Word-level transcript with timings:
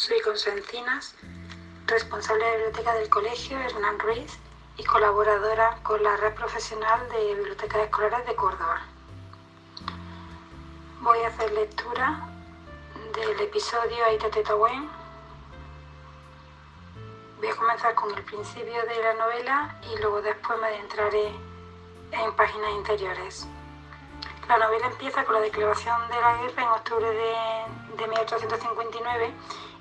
Soy 0.00 0.18
Constantinas 0.22 1.14
responsable 1.86 2.42
de 2.42 2.52
biblioteca 2.52 2.94
del 2.94 3.10
colegio 3.10 3.60
Hernán 3.60 3.98
Ruiz 3.98 4.38
y 4.78 4.84
colaboradora 4.84 5.78
con 5.82 6.02
la 6.02 6.16
red 6.16 6.32
profesional 6.32 7.06
de 7.10 7.34
bibliotecas 7.34 7.82
escolares 7.82 8.26
de 8.26 8.34
Córdoba. 8.34 8.80
Voy 11.02 11.18
a 11.18 11.28
hacer 11.28 11.52
lectura 11.52 12.18
del 13.14 13.40
episodio 13.40 14.02
Aita 14.06 14.30
Tetawen. 14.30 14.88
Voy 17.36 17.48
a 17.48 17.56
comenzar 17.56 17.94
con 17.94 18.16
el 18.16 18.24
principio 18.24 18.82
de 18.86 19.02
la 19.02 19.12
novela 19.12 19.76
y 19.82 19.98
luego 19.98 20.22
después 20.22 20.58
me 20.60 20.68
adentraré 20.68 21.26
en 22.12 22.36
páginas 22.36 22.70
interiores. 22.70 23.46
La 24.50 24.58
novela 24.58 24.88
empieza 24.88 25.24
con 25.24 25.36
la 25.36 25.42
declaración 25.42 26.08
de 26.08 26.20
la 26.20 26.36
guerra 26.38 26.62
en 26.64 26.68
octubre 26.70 27.08
de, 27.08 27.96
de 27.96 28.08
1859 28.08 29.32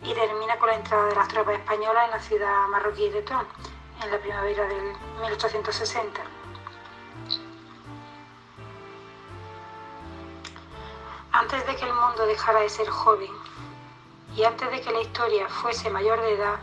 y 0.04 0.14
termina 0.14 0.60
con 0.60 0.70
la 0.70 0.76
entrada 0.76 1.06
de 1.08 1.16
las 1.16 1.28
tropas 1.28 1.56
españolas 1.56 2.06
en 2.06 2.12
la 2.12 2.20
ciudad 2.20 2.68
marroquí 2.68 3.10
de 3.10 3.24
Tón, 3.24 3.48
en 4.04 4.12
la 4.12 4.20
primavera 4.20 4.68
del 4.68 4.94
1860. 5.22 6.22
Antes 11.32 11.66
de 11.66 11.76
que 11.76 11.86
el 11.86 11.94
mundo 11.96 12.28
dejara 12.28 12.60
de 12.60 12.70
ser 12.70 12.88
joven 12.90 13.32
y 14.36 14.44
antes 14.44 14.70
de 14.70 14.82
que 14.82 14.92
la 14.92 15.02
historia 15.02 15.50
fuese 15.50 15.90
mayor 15.90 16.22
de 16.22 16.36
edad, 16.36 16.60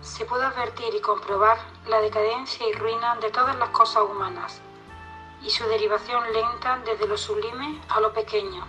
se 0.00 0.24
pudo 0.26 0.46
advertir 0.46 0.94
y 0.94 1.00
comprobar 1.00 1.58
la 1.88 2.00
decadencia 2.02 2.68
y 2.68 2.72
ruina 2.74 3.16
de 3.16 3.32
todas 3.32 3.56
las 3.56 3.70
cosas 3.70 4.04
humanas 4.04 4.62
y 5.44 5.50
su 5.50 5.64
derivación 5.66 6.32
lenta 6.32 6.80
desde 6.84 7.06
lo 7.06 7.16
sublime 7.16 7.80
a 7.88 8.00
lo 8.00 8.12
pequeño, 8.12 8.66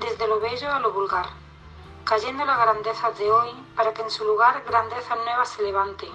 desde 0.00 0.26
lo 0.28 0.40
bello 0.40 0.72
a 0.72 0.80
lo 0.80 0.92
vulgar 0.92 1.26
cayendo 2.06 2.44
las 2.44 2.60
grandezas 2.60 3.18
de 3.18 3.32
hoy 3.32 3.50
para 3.74 3.92
que 3.92 4.00
en 4.00 4.10
su 4.12 4.24
lugar 4.24 4.62
grandezas 4.64 5.18
nuevas 5.18 5.48
se 5.48 5.62
levanten, 5.62 6.12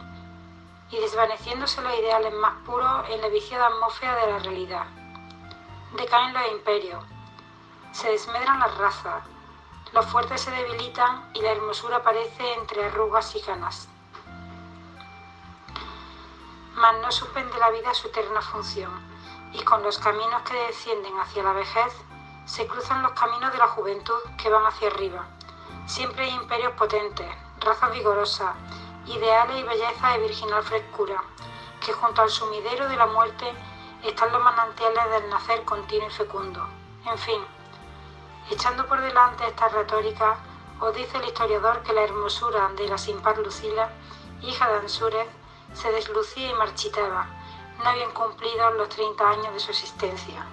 y 0.89 0.97
desvaneciéndose 0.97 1.81
los 1.81 1.93
ideales 1.99 2.33
más 2.33 2.53
puros 2.65 3.09
en 3.09 3.19
la 3.19 3.27
viciada 3.27 3.67
atmósfera 3.67 4.15
de 4.15 4.31
la 4.31 4.39
realidad. 4.39 4.85
Decaen 5.97 6.33
los 6.33 6.49
imperios, 6.49 7.03
se 7.91 8.09
desmedran 8.09 8.61
las 8.61 8.77
razas, 8.77 9.21
los 9.91 10.05
fuertes 10.05 10.39
se 10.39 10.51
debilitan 10.51 11.29
y 11.33 11.41
la 11.41 11.51
hermosura 11.51 11.97
aparece 11.97 12.53
entre 12.53 12.85
arrugas 12.85 13.35
y 13.35 13.41
ganas. 13.41 13.89
Mas 16.75 16.95
no 17.01 17.11
suspende 17.11 17.57
la 17.57 17.69
vida 17.69 17.93
su 17.93 18.07
eterna 18.07 18.41
función, 18.41 18.91
y 19.53 19.63
con 19.63 19.83
los 19.83 19.97
caminos 19.99 20.41
que 20.43 20.53
descienden 20.67 21.17
hacia 21.19 21.43
la 21.43 21.53
vejez, 21.53 21.93
se 22.45 22.67
cruzan 22.67 23.03
los 23.03 23.11
caminos 23.11 23.51
de 23.51 23.59
la 23.59 23.67
juventud 23.67 24.19
que 24.37 24.49
van 24.49 24.65
hacia 24.65 24.87
arriba 24.87 25.27
Siempre 25.85 26.23
hay 26.23 26.31
imperios 26.31 26.73
potentes, 26.73 27.27
razas 27.59 27.91
vigorosas, 27.91 28.55
ideales 29.07 29.57
y 29.57 29.63
belleza 29.63 30.11
de 30.11 30.19
virginal 30.19 30.63
frescura, 30.63 31.21
que 31.83 31.91
junto 31.91 32.21
al 32.21 32.29
sumidero 32.29 32.87
de 32.87 32.95
la 32.95 33.07
muerte 33.07 33.51
están 34.03 34.31
los 34.31 34.41
manantiales 34.41 35.09
del 35.11 35.29
nacer 35.29 35.65
continuo 35.65 36.07
y 36.07 36.11
fecundo. 36.11 36.65
En 37.05 37.17
fin, 37.17 37.43
echando 38.49 38.87
por 38.87 39.01
delante 39.01 39.45
esta 39.47 39.67
retórica, 39.69 40.37
os 40.79 40.95
dice 40.95 41.17
el 41.17 41.25
historiador 41.25 41.83
que 41.83 41.93
la 41.93 42.03
hermosura 42.03 42.69
de 42.69 42.87
la 42.87 42.97
sin 42.97 43.21
par 43.21 43.37
Lucila, 43.39 43.89
hija 44.41 44.69
de 44.69 44.79
Ansúrez, 44.79 45.27
se 45.73 45.91
deslucía 45.91 46.51
y 46.51 46.53
marchitaba, 46.53 47.27
no 47.83 47.89
habían 47.89 48.11
cumplido 48.11 48.69
los 48.71 48.89
30 48.89 49.29
años 49.29 49.53
de 49.53 49.59
su 49.59 49.71
existencia. 49.71 50.45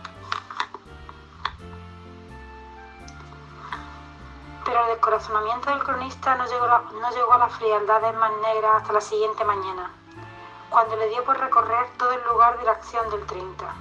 Pero 4.65 4.81
el 4.83 4.89
descorazonamiento 4.89 5.71
del 5.71 5.83
cronista 5.83 6.35
no 6.37 6.47
llegó, 6.47 6.67
no 6.67 7.11
llegó 7.11 7.33
a 7.33 7.39
las 7.39 7.53
frialdades 7.55 8.15
más 8.15 8.33
negras 8.43 8.77
hasta 8.77 8.93
la 8.93 9.01
siguiente 9.01 9.45
mañana, 9.45 9.91
cuando 10.71 10.97
le 10.97 11.09
dio 11.09 11.25
por 11.25 11.39
recorrer 11.39 11.87
todo 11.99 12.13
el 12.13 12.23
lugar 12.25 12.59
de 12.59 12.65
la 12.65 12.73
acción 12.73 13.09
del 13.11 13.25
30. 13.27 13.75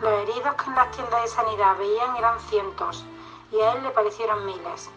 Los 0.00 0.12
heridos 0.12 0.54
que 0.54 0.70
en 0.70 0.76
las 0.76 0.90
tiendas 0.92 1.22
de 1.22 1.28
sanidad 1.28 1.76
veían 1.76 2.16
eran 2.16 2.38
cientos, 2.40 3.04
y 3.50 3.60
a 3.60 3.72
él 3.72 3.82
le 3.82 3.90
parecieron 3.90 4.44
miles. 4.46 4.90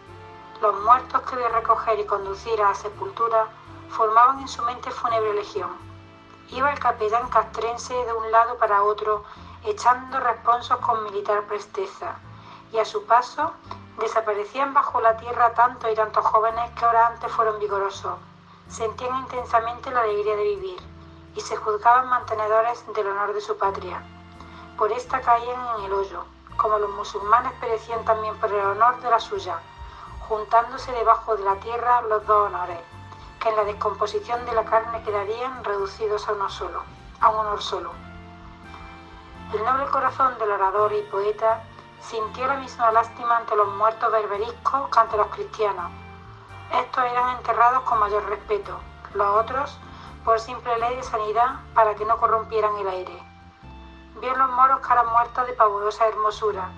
Los 0.60 0.78
muertos 0.80 1.22
que 1.22 1.36
vio 1.36 1.48
recoger 1.48 1.98
y 1.98 2.06
conducir 2.06 2.60
a 2.60 2.68
la 2.68 2.74
sepultura 2.74 3.48
formaban 3.88 4.40
en 4.40 4.48
su 4.48 4.62
mente 4.62 4.90
fúnebre 4.90 5.34
legión. 5.34 5.91
Iba 6.50 6.72
el 6.72 6.78
capellán 6.78 7.28
castrense 7.28 7.94
de 7.94 8.12
un 8.12 8.30
lado 8.30 8.58
para 8.58 8.82
otro, 8.82 9.24
echando 9.64 10.20
responsos 10.20 10.78
con 10.78 11.04
militar 11.04 11.42
presteza, 11.46 12.16
y 12.72 12.78
a 12.78 12.84
su 12.84 13.04
paso 13.04 13.52
Desaparecían 13.98 14.72
bajo 14.72 15.00
la 15.00 15.16
tierra 15.16 15.52
tantos 15.54 15.90
y 15.90 15.94
tantos 15.94 16.24
jóvenes 16.24 16.70
que 16.72 16.84
ahora 16.84 17.08
antes 17.08 17.30
fueron 17.30 17.58
vigorosos. 17.60 18.18
Sentían 18.68 19.16
intensamente 19.18 19.90
la 19.90 20.00
alegría 20.00 20.34
de 20.34 20.42
vivir 20.42 20.80
y 21.34 21.40
se 21.40 21.56
juzgaban 21.56 22.08
mantenedores 22.08 22.84
del 22.94 23.08
honor 23.08 23.34
de 23.34 23.40
su 23.40 23.56
patria. 23.58 24.02
Por 24.78 24.90
esta 24.92 25.20
caían 25.20 25.60
en 25.78 25.84
el 25.84 25.92
hoyo, 25.92 26.24
como 26.56 26.78
los 26.78 26.90
musulmanes 26.90 27.52
perecían 27.60 28.04
también 28.04 28.34
por 28.40 28.50
el 28.50 28.64
honor 28.64 28.98
de 29.02 29.10
la 29.10 29.20
suya, 29.20 29.58
juntándose 30.26 30.90
debajo 30.92 31.36
de 31.36 31.44
la 31.44 31.56
tierra 31.56 32.00
los 32.02 32.26
dos 32.26 32.46
honores, 32.46 32.80
que 33.42 33.48
en 33.48 33.56
la 33.56 33.64
descomposición 33.64 34.46
de 34.46 34.52
la 34.52 34.64
carne 34.64 35.02
quedarían 35.02 35.64
reducidos 35.64 36.28
a 36.28 36.32
uno 36.32 36.48
solo, 36.48 36.84
a 37.20 37.28
un 37.30 37.38
honor 37.38 37.60
solo. 37.60 37.90
El 39.52 39.64
noble 39.64 39.86
corazón 39.86 40.38
del 40.38 40.52
orador 40.52 40.92
y 40.92 41.02
poeta 41.02 41.64
sintió 42.00 42.46
la 42.46 42.56
misma 42.56 42.92
lástima 42.92 43.38
ante 43.38 43.56
los 43.56 43.66
muertos 43.74 44.12
berberiscos 44.12 44.88
que 44.90 44.98
ante 45.00 45.16
los 45.16 45.26
cristianos. 45.26 45.90
Estos 46.72 47.04
eran 47.04 47.36
enterrados 47.36 47.82
con 47.82 47.98
mayor 47.98 48.24
respeto, 48.26 48.78
los 49.14 49.36
otros 49.36 49.76
por 50.24 50.38
simple 50.38 50.78
ley 50.78 50.94
de 50.94 51.02
sanidad 51.02 51.56
para 51.74 51.96
que 51.96 52.04
no 52.04 52.18
corrompieran 52.18 52.76
el 52.78 52.86
aire. 52.86 53.22
Vio 54.20 54.36
los 54.36 54.50
moros 54.50 54.78
caras 54.86 55.06
muertas 55.06 55.48
de 55.48 55.54
pavorosa 55.54 56.06
hermosura. 56.06 56.70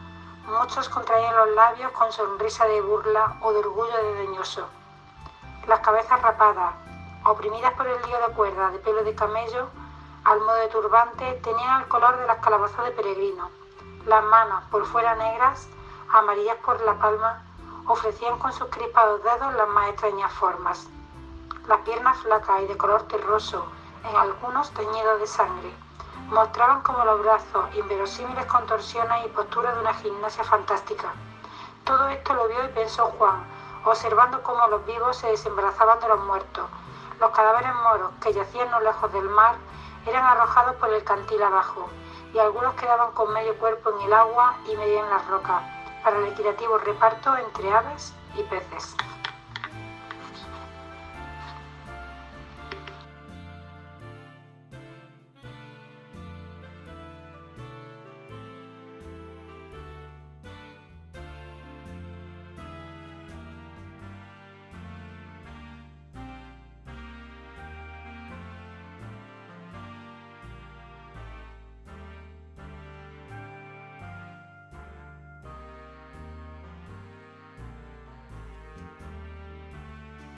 Muchos 0.46 0.88
contraían 0.88 1.36
los 1.36 1.50
labios 1.50 1.92
con 1.92 2.10
sonrisa 2.10 2.64
de 2.64 2.80
burla 2.80 3.36
o 3.42 3.52
de 3.52 3.58
orgullo 3.58 3.96
desdeñoso. 4.02 4.66
Las 5.66 5.80
cabezas 5.80 6.20
rapadas, 6.22 6.74
oprimidas 7.24 7.72
por 7.74 7.86
el 7.86 8.02
lío 8.02 8.18
de 8.26 8.34
cuerda 8.34 8.70
de 8.70 8.78
pelo 8.78 9.02
de 9.04 9.14
camello, 9.14 9.68
al 10.24 10.40
modo 10.40 10.56
de 10.56 10.68
turbante, 10.68 11.40
tenían 11.42 11.82
el 11.82 11.88
color 11.88 12.18
de 12.18 12.26
las 12.26 12.38
calabazas 12.38 12.84
de 12.84 12.90
peregrino 12.92 13.50
las 14.06 14.22
manos, 14.24 14.62
por 14.70 14.84
fuera 14.84 15.14
negras, 15.14 15.66
amarillas 16.12 16.56
por 16.64 16.80
la 16.82 16.94
palma, 16.98 17.42
ofrecían 17.86 18.38
con 18.38 18.52
sus 18.52 18.68
crispados 18.68 19.22
dedos 19.22 19.54
las 19.54 19.68
más 19.68 19.88
extrañas 19.88 20.32
formas. 20.32 20.86
Las 21.66 21.80
piernas 21.80 22.18
flacas 22.18 22.62
y 22.62 22.66
de 22.66 22.76
color 22.76 23.02
terroso, 23.04 23.66
en 24.08 24.14
algunos 24.14 24.70
teñidos 24.72 25.20
de 25.20 25.26
sangre, 25.26 25.74
mostraban 26.28 26.82
como 26.82 27.04
los 27.04 27.22
brazos 27.22 27.74
inverosímiles 27.74 28.44
contorsiones 28.46 29.24
y 29.24 29.28
posturas 29.30 29.74
de 29.74 29.80
una 29.80 29.94
gimnasia 29.94 30.44
fantástica. 30.44 31.14
Todo 31.84 32.08
esto 32.08 32.34
lo 32.34 32.48
vio 32.48 32.62
y 32.64 32.68
pensó 32.68 33.06
Juan, 33.18 33.42
observando 33.84 34.42
cómo 34.42 34.66
los 34.68 34.84
vivos 34.86 35.16
se 35.16 35.28
desembarazaban 35.28 36.00
de 36.00 36.08
los 36.08 36.20
muertos. 36.24 36.64
Los 37.20 37.30
cadáveres 37.30 37.74
moros, 37.82 38.10
que 38.20 38.32
yacían 38.32 38.70
no 38.70 38.80
lejos 38.80 39.12
del 39.12 39.28
mar, 39.28 39.56
eran 40.06 40.24
arrojados 40.24 40.76
por 40.76 40.92
el 40.92 41.04
cantil 41.04 41.42
abajo, 41.42 41.88
y 42.32 42.38
algunos 42.38 42.74
quedaban 42.74 43.12
con 43.12 43.32
medio 43.32 43.56
cuerpo 43.58 43.90
en 43.90 44.06
el 44.06 44.12
agua 44.12 44.56
y 44.66 44.76
medio 44.76 45.00
en 45.00 45.10
las 45.10 45.26
rocas, 45.28 45.62
para 46.02 46.18
el 46.18 46.26
equitativo 46.26 46.78
reparto 46.78 47.36
entre 47.36 47.72
aves 47.72 48.12
y 48.36 48.42
peces. 48.42 48.96